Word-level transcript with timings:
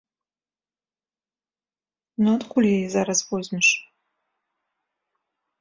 Ну, 2.23 2.27
адкуль 2.37 2.71
яе 2.75 2.87
зараз 2.97 3.19
возьмеш? 3.35 3.67